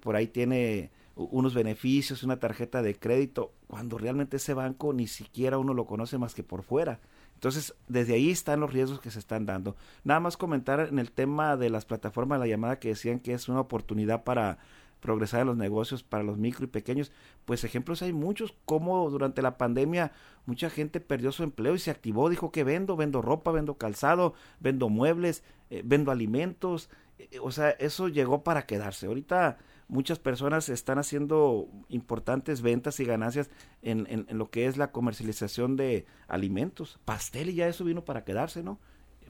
[0.00, 5.58] por ahí tiene unos beneficios, una tarjeta de crédito, cuando realmente ese banco ni siquiera
[5.58, 7.00] uno lo conoce más que por fuera.
[7.34, 9.76] Entonces, desde ahí están los riesgos que se están dando.
[10.02, 13.48] Nada más comentar en el tema de las plataformas, la llamada que decían que es
[13.48, 14.58] una oportunidad para
[15.04, 17.12] progresar en los negocios para los micro y pequeños,
[17.44, 20.12] pues ejemplos hay muchos, como durante la pandemia
[20.46, 24.32] mucha gente perdió su empleo y se activó, dijo que vendo, vendo ropa, vendo calzado,
[24.60, 26.88] vendo muebles, eh, vendo alimentos,
[27.18, 29.06] eh, o sea, eso llegó para quedarse.
[29.06, 33.50] Ahorita muchas personas están haciendo importantes ventas y ganancias
[33.82, 36.98] en, en, lo que es la comercialización de alimentos.
[37.04, 38.80] Pastel y ya eso vino para quedarse, ¿no?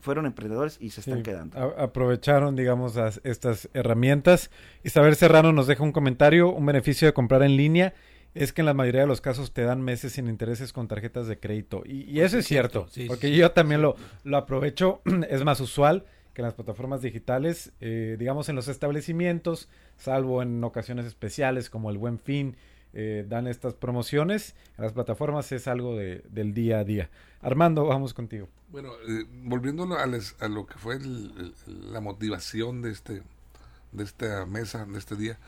[0.04, 1.58] Fueron emprendedores y se están quedando.
[1.58, 4.50] aprovecharon, digamos, estas herramientas.
[4.82, 7.94] Y Saber Serrano nos deja un comentario, un beneficio de comprar en línea
[8.34, 11.26] es que en la mayoría de los casos te dan meses sin intereses con tarjetas
[11.26, 11.84] de crédito.
[11.86, 16.46] Y, eso es cierto, porque yo también lo, lo aprovecho, es más usual que en
[16.46, 22.18] las plataformas digitales, eh, digamos en los establecimientos, salvo en ocasiones especiales como el Buen
[22.18, 22.56] Fin,
[22.94, 24.54] eh, dan estas promociones.
[24.78, 27.10] En las plataformas es algo de, del día a día.
[27.42, 28.48] Armando, vamos contigo.
[28.70, 30.98] Bueno, eh, volviendo a, a, lo que fue
[31.66, 33.22] la motivación de este
[33.92, 35.38] de esta mesa, de este día,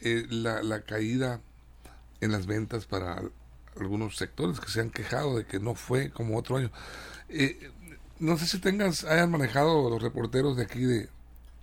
[0.00, 1.40] la, la caída
[2.20, 3.22] en las ventas para
[3.80, 6.70] algunos sectores que se han quejado de que no fue como otro año.
[7.28, 7.70] Eh,
[8.18, 11.08] no sé si tengas, hayan manejado los reporteros de aquí de,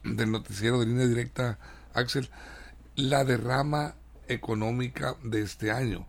[0.04, 1.58] del noticiero de línea directa,
[1.94, 2.30] Axel,
[2.96, 3.96] la derrama
[4.28, 6.08] económica de este año.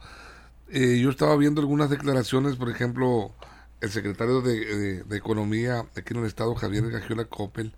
[0.69, 3.33] Eh, yo estaba viendo algunas declaraciones, por ejemplo,
[3.81, 7.75] el secretario de, Economía aquí en el estado, Javier Gagiola Coppel,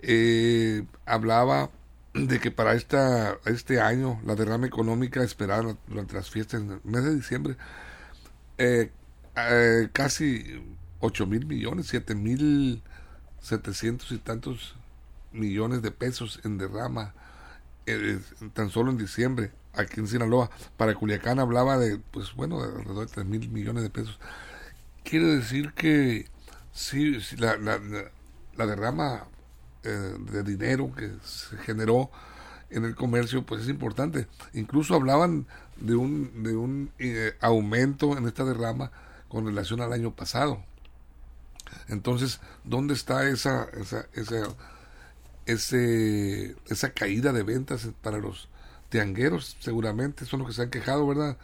[0.00, 1.70] eh, hablaba
[2.14, 6.80] de que para esta, este año la derrama económica esperada durante las fiestas en el
[6.84, 7.56] mes de diciembre,
[8.58, 8.90] eh,
[9.92, 10.62] casi
[11.00, 12.82] 8 mil millones, 7 mil
[13.40, 14.76] 700 y tantos
[15.32, 17.14] millones de pesos en derrama
[17.86, 18.18] eh,
[18.52, 20.50] tan solo en diciembre aquí en Sinaloa.
[20.76, 24.18] Para Culiacán hablaba de, pues bueno, de alrededor de 3 mil millones de pesos.
[25.04, 26.26] Quiere decir que
[26.72, 27.80] sí, la, la,
[28.56, 29.26] la, derrama
[29.82, 29.88] eh,
[30.18, 32.10] de dinero que se generó
[32.70, 34.26] en el comercio pues es importante.
[34.52, 35.46] Incluso hablaban
[35.78, 38.92] de un, de un eh, aumento en esta derrama
[39.28, 40.62] con relación al año pasado.
[41.88, 44.48] Entonces, ¿dónde está esa, esa, esa,
[45.52, 48.48] ese, esa caída de ventas para los
[48.88, 49.56] tiangueros?
[49.60, 51.36] Seguramente son los que se han quejado, ¿verdad?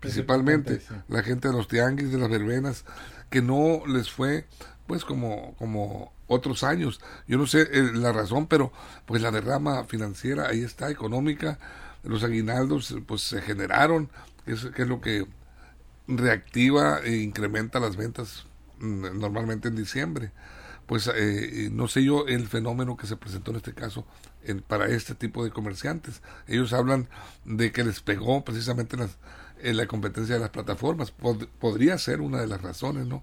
[0.00, 2.84] Principalmente la gente de los tianguis, de las verbenas,
[3.28, 4.46] que no les fue
[4.86, 7.00] pues como, como otros años.
[7.28, 8.72] Yo no sé eh, la razón, pero
[9.06, 11.58] pues la derrama financiera ahí está, económica,
[12.02, 14.08] los aguinaldos pues se generaron,
[14.44, 15.26] que es, que es lo que
[16.08, 18.46] reactiva e incrementa las ventas
[18.80, 20.32] normalmente en diciembre.
[20.90, 24.04] Pues eh, no sé yo el fenómeno que se presentó en este caso
[24.42, 26.20] en, para este tipo de comerciantes.
[26.48, 27.08] Ellos hablan
[27.44, 29.16] de que les pegó precisamente las,
[29.62, 31.12] en la competencia de las plataformas.
[31.12, 33.22] podría ser una de las razones, ¿no?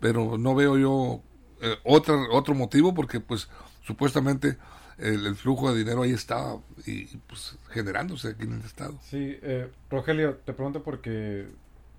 [0.00, 1.22] Pero no veo yo
[1.62, 3.48] eh, otra, otro motivo porque pues
[3.86, 4.58] supuestamente
[4.98, 8.98] el, flujo de dinero ahí estaba y pues generándose aquí en el estado.
[9.04, 11.46] Sí, eh, Rogelio, te pregunto porque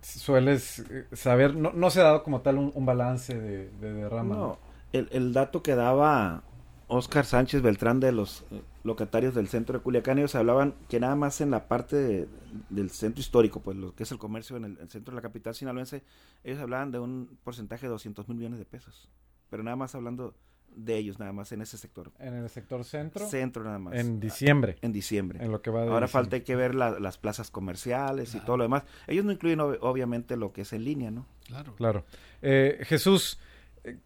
[0.01, 4.36] sueles eh, saber, no, no se ha dado como tal un, balance de, derrama.
[4.36, 4.60] No,
[4.95, 6.43] el, el, dato que daba
[6.88, 11.15] Oscar Sánchez Beltrán de los eh, locatarios del centro de Culiacán, ellos hablaban que nada
[11.15, 12.27] más en la parte
[12.69, 15.55] del centro histórico, pues lo que es el comercio en el, centro de la capital
[15.55, 16.03] sinaloense,
[16.43, 19.10] ellos hablaban de un porcentaje de 200 mil millones de pesos.
[19.49, 20.36] pero nada más hablando
[20.75, 22.12] de ellos, nada más en ese sector.
[22.19, 23.25] En el sector centro.
[23.29, 23.93] Centro nada más.
[23.95, 24.75] En diciembre.
[24.81, 25.39] En diciembre.
[25.41, 26.12] En lo que va de Ahora diciembre.
[26.12, 28.84] falta hay que ver la- las plazas comerciales y todo lo demás.
[29.08, 31.25] Ellos no incluyen ob- obviamente lo que es en línea, ¿no?
[31.47, 31.75] Claro.
[31.77, 32.03] Claro.
[32.41, 33.39] Eh, Jesús,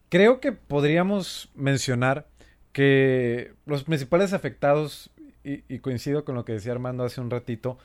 [0.09, 2.27] creo que podríamos mencionar
[2.73, 5.09] que los principales afectados,
[5.43, 7.77] y, y coincido con lo que decía Armando hace un ratito,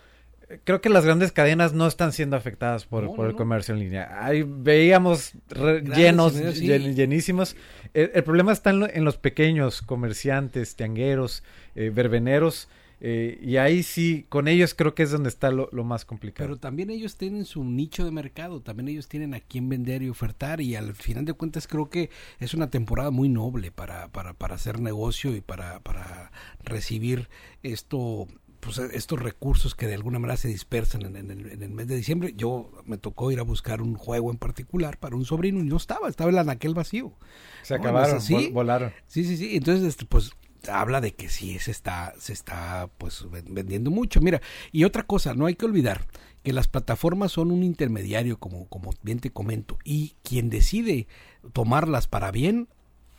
[0.48, 3.32] eh, creo que las grandes cadenas no están siendo afectadas por, No, por no, el
[3.32, 3.38] no.
[3.38, 4.24] comercio en línea.
[4.24, 6.66] Ahí veíamos re- llenos, y medios, sí.
[6.66, 7.56] llen- llenísimos.
[7.94, 11.42] El, el problema está en, lo- en los pequeños comerciantes, tiangueros,
[11.74, 12.68] eh, verbeneros.
[13.06, 16.48] Eh, y ahí sí, con ellos creo que es donde está lo, lo más complicado.
[16.48, 20.08] Pero también ellos tienen su nicho de mercado, también ellos tienen a quién vender y
[20.08, 22.08] ofertar y al final de cuentas creo que
[22.40, 27.28] es una temporada muy noble para, para, para hacer negocio y para, para recibir
[27.62, 28.26] esto
[28.60, 31.86] pues estos recursos que de alguna manera se dispersan en, en el, en el mes
[31.86, 32.32] de diciembre.
[32.34, 35.76] Yo me tocó ir a buscar un juego en particular para un sobrino y no
[35.76, 37.12] estaba, estaba el anaquel vacío.
[37.60, 38.92] Se No, acabaron, vol- volaron.
[39.06, 39.54] Sí, sí, sí.
[39.56, 40.30] Entonces, este, pues
[40.68, 44.20] habla de que sí se está, se está pues ven- vendiendo mucho.
[44.20, 44.40] Mira,
[44.72, 46.06] y otra cosa, no hay que olvidar
[46.42, 51.06] que las plataformas son un intermediario, como, como bien te comento, y quien decide
[51.52, 52.68] tomarlas para bien,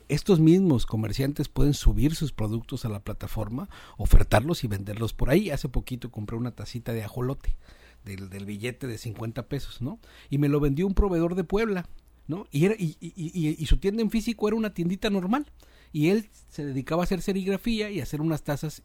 [0.07, 5.49] estos mismos comerciantes pueden subir sus productos a la plataforma, ofertarlos y venderlos por ahí.
[5.49, 7.55] Hace poquito compré una tacita de ajolote
[8.03, 9.99] del, del billete de 50 pesos, ¿no?
[10.29, 11.87] Y me lo vendió un proveedor de Puebla,
[12.27, 12.45] ¿no?
[12.51, 15.47] Y, era, y, y- y su tienda en físico era una tiendita normal.
[15.95, 18.83] Y él se dedicaba a hacer serigrafía y a hacer unas tazas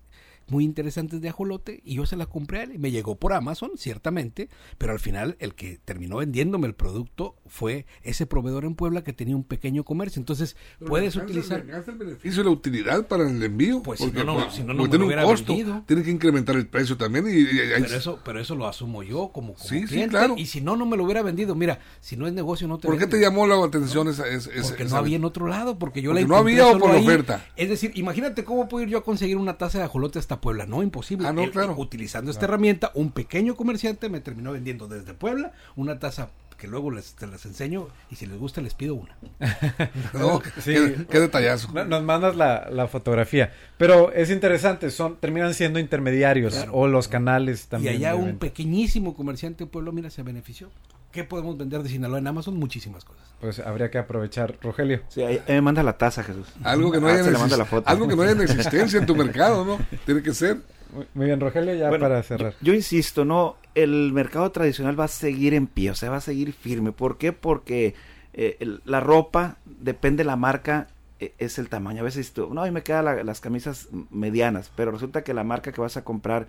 [0.51, 3.73] muy interesantes de ajolote y yo se las compré a él me llegó por Amazon,
[3.77, 9.03] ciertamente, pero al final el que terminó vendiéndome el producto fue ese proveedor en Puebla
[9.05, 10.21] que tenía un pequeño comercio.
[10.21, 11.59] Entonces, puedes Pero utilizar...
[11.59, 13.83] le alcanza el beneficio y la utilidad para el envío.
[13.83, 15.53] Pues si no, no, pues, si no, no porque me tiene un costo.
[15.53, 15.85] vendido.
[15.87, 17.27] Tiene que incrementar el precio también.
[17.29, 20.11] Y, y- y- Pero eso, pero eso lo asumo yo como, como Sí, sí, cliente.
[20.11, 20.35] claro.
[20.37, 21.55] Y si no, no me lo hubiera vendido.
[21.55, 24.51] Mira, si no es negocio, no te ¿Por qué te llamó la atención esa, esa-
[24.53, 26.79] esa- Porque esa- no había en otro lado, porque yo Porque la no había o
[26.79, 27.05] por ahí.
[27.05, 27.47] oferta.
[27.57, 30.66] Es decir, imagínate cómo puedo ir yo a conseguir una taza de ajolote hasta Puebla.
[30.66, 31.26] No, imposible.
[31.29, 31.74] Ah, no, claro.
[31.79, 36.90] Utilizando esta herramienta, un pequeño comerciante me terminó vendiendo desde Puebla una taza que luego
[36.90, 39.16] les, te las enseño y si les gusta les pido una.
[40.12, 40.74] No, Sí.
[40.74, 41.72] qué, qué detallazo.
[41.72, 43.53] No- Nos mandas la, la fotografía.
[43.79, 46.72] Pero es interesante, son terminan siendo intermediarios Claro.
[46.74, 47.94] o los canales Y también.
[47.96, 50.68] allá de un pequeñísimo comerciante de Puebla, mira, se benefició.
[51.12, 52.57] ¿Qué podemos vender de Sinaloa en Amazon?
[52.57, 53.23] Muchísimas cosas.
[53.40, 54.57] Pues habría que aprovechar.
[54.62, 55.01] Rogelio.
[55.09, 56.46] Sí, ahí, ahí me manda la taza, Jesús.
[56.62, 57.88] Algo que no Ah, haya se en le manda exis- la foto.
[57.88, 59.79] algo que no haya en existencia en tu mercado, ¿no?
[60.07, 60.59] Tiene que ser.
[60.94, 62.53] Muy- Muy bien, Rogelio, ya Bueno, para cerrar.
[62.61, 66.16] Yo, yo insisto, no, el mercado tradicional va a seguir en pie, o sea, va
[66.16, 66.92] a seguir firme.
[66.92, 67.33] ¿Por qué?
[67.33, 67.94] Porque
[68.33, 70.87] eh, el- la ropa, depende de la marca,
[71.18, 72.01] eh, es el tamaño.
[72.01, 75.35] A veces tú, no, a mí me quedan la- las camisas medianas, pero resulta que
[75.35, 76.46] la marca que vas a comprar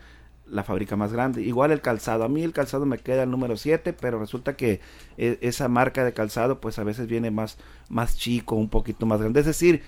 [0.51, 1.41] la fábrica más grande.
[1.41, 4.81] Igual el calzado, a mí el calzado me queda el número 7, pero resulta que
[5.17, 7.57] eh, esa marca de calzado pues a veces viene más,
[7.89, 9.39] más chico, un poquito más grande.
[9.39, 9.81] Es decir,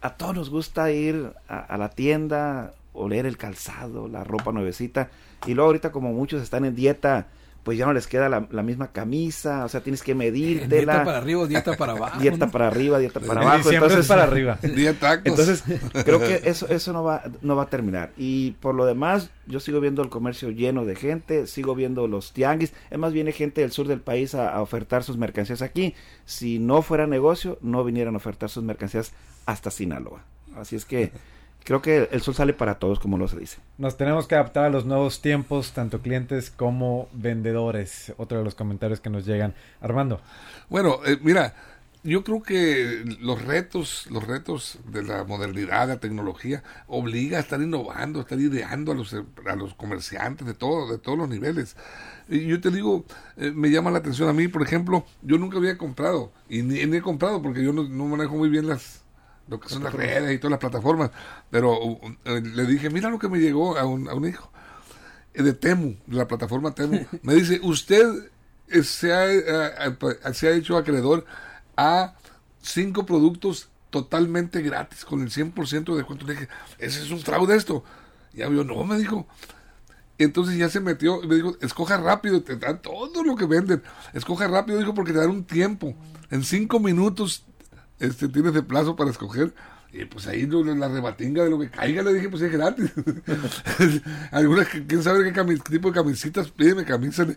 [0.00, 5.10] a todos nos gusta ir a, a la tienda, oler el calzado, la ropa nuevecita,
[5.46, 7.28] y luego ahorita como muchos están en dieta,
[7.68, 10.94] pues ya no les queda la, la misma camisa, o sea, tienes que medírtela.
[10.94, 12.18] Dieta para arriba o dieta para abajo.
[12.22, 12.50] dieta ¿no?
[12.50, 13.58] para arriba, dieta para abajo.
[13.58, 14.58] diciembre Entonces, es para arriba.
[14.98, 15.26] Tacos.
[15.26, 15.64] entonces,
[16.06, 18.12] creo que eso, eso no va, no va a terminar.
[18.16, 22.32] Y por lo demás, yo sigo viendo el comercio lleno de gente, sigo viendo los
[22.32, 22.72] tianguis.
[22.88, 25.94] Es más, viene gente del sur del país a, a ofertar sus mercancías aquí.
[26.24, 29.12] Si no fuera negocio, no vinieran a ofertar sus mercancías
[29.44, 30.24] hasta Sinaloa.
[30.56, 31.12] Así es que
[31.64, 33.58] creo que el sol sale para todos, como lo se dice.
[33.76, 38.12] Nos tenemos que adaptar a los nuevos tiempos, tanto clientes como vendedores.
[38.16, 39.54] Otro de los comentarios que nos llegan.
[39.80, 40.20] Armando.
[40.68, 41.54] Bueno, eh, mira,
[42.04, 47.60] yo creo que los retos, los retos de la modernidad, la tecnología, obliga a estar
[47.60, 51.76] innovando, a estar ideando a los, a los comerciantes de todo, de todos los niveles.
[52.28, 53.04] Y yo te digo,
[53.36, 56.84] eh, me llama la atención a mí, por ejemplo, yo nunca había comprado, y ni,
[56.86, 59.02] ni he comprado porque yo no, no manejo muy bien las
[59.48, 61.10] lo que son las redes y todas las plataformas,
[61.50, 64.50] pero uh, eh, le dije, mira lo que me llegó a un, a un hijo
[65.38, 67.06] eh, de Temu, de la plataforma Temu.
[67.22, 68.30] Me dice, usted
[68.68, 69.96] eh, se ha, eh,
[70.32, 71.24] se ha hecho acreedor
[71.76, 72.14] a
[72.60, 76.26] cinco productos totalmente gratis con el 100% de descuento.
[76.26, 77.84] Le dije, ese es un fraude esto.
[78.34, 79.26] Ya vio, no, me dijo.
[80.18, 83.82] Entonces ya se metió y me dijo, escoja rápido, te dan todo lo que venden.
[84.12, 85.94] Escoja rápido, dijo, porque te dan un tiempo.
[86.30, 87.44] En cinco minutos
[88.00, 89.52] este, tienes de plazo para escoger.
[89.90, 92.90] Y pues ahí la rebatinga de lo que caiga, le dije, pues es gratis.
[94.32, 97.28] Algunas, que- quién sabe qué, camis- tipo de camisitas, pídeme camisas.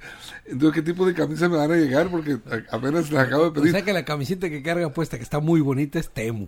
[0.45, 2.09] Entonces, ¿qué tipo de camisas me van a llegar?
[2.09, 2.39] Porque
[2.70, 3.72] apenas las acabo de O pedir.
[3.72, 6.47] sea que la camiseta que carga puesta, que está muy bonita, es Temu.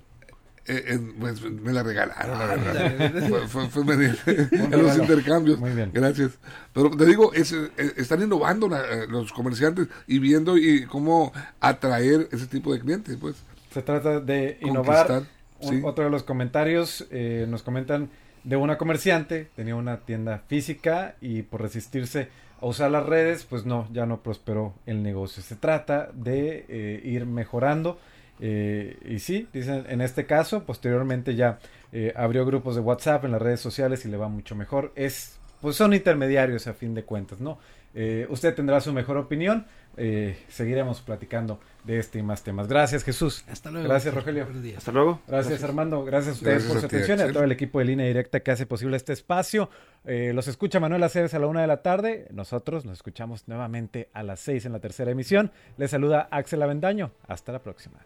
[0.66, 3.30] Eh, eh, pues me la regalaron, la verdad.
[3.30, 5.60] fue, fue- fue medio- en los intercambios.
[5.60, 5.92] Muy bien.
[5.94, 6.32] Gracias.
[6.74, 11.32] Pero te digo, es, eh, están innovando la- eh, los comerciantes y viendo y cómo
[11.60, 13.36] atraer ese tipo de clientes, pues.
[13.74, 15.24] Se trata de innovar.
[15.60, 15.86] Un-.
[15.86, 18.10] Otro de los comentarios eh, nos comentan
[18.44, 22.28] de una comerciante, tenía una tienda física y por resistirse
[22.60, 25.42] a usar las redes, pues no, ya no prosperó el negocio.
[25.42, 27.98] Se trata de eh, ir mejorando.
[28.40, 31.60] eh, y sí, dicen, en este caso, posteriormente ya
[31.94, 34.92] eh, abrió grupos de WhatsApp en las redes sociales y le va mucho mejor.
[34.96, 37.60] Es, pues son intermediarios a fin de cuentas, ¿no?
[37.96, 39.66] Eh, usted tendrá su mejor opinión.
[39.96, 42.68] eh, seguiremos platicando de este y más temas.
[42.68, 43.44] Gracias, Jesús.
[43.48, 43.88] Hasta luego.
[43.88, 44.46] Gracias, Rogelio.
[44.46, 44.78] Buenos días.
[44.78, 45.20] Hasta luego.
[45.28, 46.04] Gracias, Armando.
[46.04, 47.86] Gracias a ustedes Gracias por a su ti, atención y a todo el equipo de
[47.86, 49.70] Línea Directa que hace posible este espacio.
[50.06, 52.28] Eh, los escucha Manuel Aceves a la una de la tarde.
[52.32, 55.52] Nosotros nos escuchamos nuevamente a las seis en la tercera emisión.
[55.78, 57.12] Les saluda Axel Avendaño.
[57.28, 58.06] Hasta la próxima.